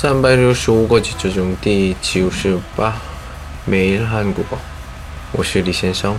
[0.00, 3.00] 三百六十五个句子中第九十八
[3.68, 4.58] 매일한국어
[5.32, 6.18] 我是李先生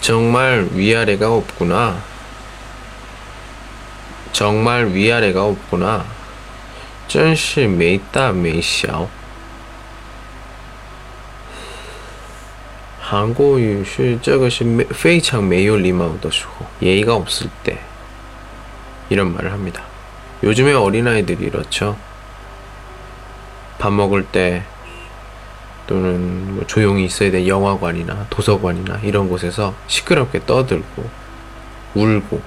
[0.00, 1.94] 정말 위아래가 없구나.
[4.32, 6.04] 정말 위아래가 없구나.
[7.06, 9.08] 真是没大没小.
[13.00, 17.78] 韩国语是这个是非常没有礼貌的时候, 예의가 없을 때
[19.08, 19.82] 이런 말을 합니다.
[20.43, 21.97] 요즘에 어린아이들이 이렇죠.
[23.79, 24.63] 밥 먹을 때
[25.87, 31.09] 또는 뭐 조용히 있어야 될 영화관이나 도서관이나 이런 곳에서 시끄럽게 떠들고
[31.95, 32.41] 울고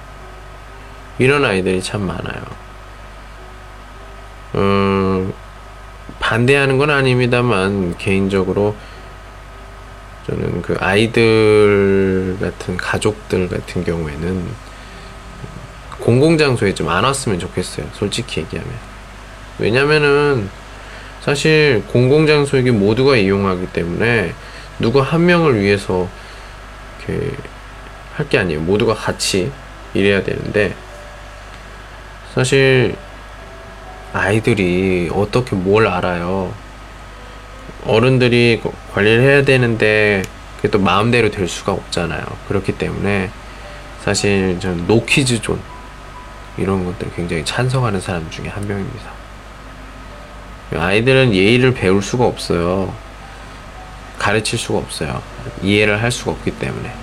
[1.17, 2.41] 이런 아이들이 참 많아요.
[4.55, 5.33] 음,
[6.19, 8.75] 반대하는 건 아닙니다만 개인적으로
[10.27, 14.70] 저는 그 아이들 같은 가족들 같은 경우에는
[16.01, 17.87] 공공장소에 좀 안 왔으면 좋겠어요.
[17.93, 18.71] 솔직히 얘기하면.
[19.59, 20.49] 왜냐면은
[21.21, 24.33] 사실 공공장소이기 모두가 이용하기 때문에
[24.79, 26.07] 누구 한 명을 위해서
[27.07, 27.31] 이렇게
[28.15, 28.61] 할 게 아니에요.
[28.61, 29.51] 모두가 같이
[29.93, 30.75] 일해야 되는데
[32.35, 32.95] 사실
[34.13, 36.53] 아이들이 어떻게 뭘 알아요.
[37.85, 38.61] 어른들이
[38.93, 40.21] 관리를 해야 되는데
[40.57, 42.23] 그게 또 마음대로 될 수가 없잖아요.
[42.47, 43.31] 그렇기 때문에
[44.03, 45.59] 사실 저는 노키즈 존
[46.61, 49.11] 이런 것들 굉장히 찬성하는 사람 중에 한 명입니다.
[50.75, 52.93] 아이들은 예의를 배울 수가 없어요.
[54.17, 55.21] 가르칠 수가 없어요.
[55.61, 56.93] 이해를 할 수가 없기 때문에.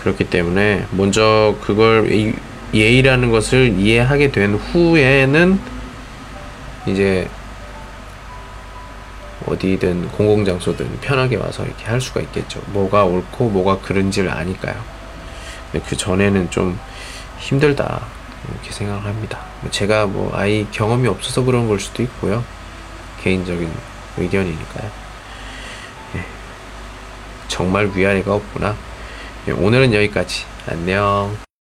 [0.00, 2.34] 그렇기 때문에 먼저 그걸
[2.72, 5.60] 예의라는 것을 이해하게 된 후에는
[6.86, 7.28] 이제
[9.46, 12.60] 어디든 공공장소든 편하게 와서 이렇게 할 수가 있겠죠.
[12.66, 14.74] 뭐가 옳고 뭐가 그른지를 아니까요.
[15.70, 16.78] 근데 그 전에는 좀
[17.38, 18.02] 힘들다
[18.50, 19.40] 이렇게 생각을 합니다.
[19.70, 22.44] 제가 뭐 아이 경험이 없어서 그런 걸 수도 있고요.
[23.22, 23.70] 개인적인
[24.16, 24.90] 의견이니까요.
[26.16, 26.24] 예.
[27.48, 28.76] 정말 위아래가 없구나.
[29.48, 30.44] 예, 오늘은 여기까지.
[30.66, 31.51] 안녕.